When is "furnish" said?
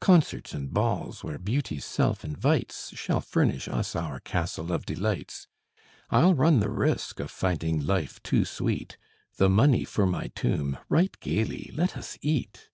3.20-3.68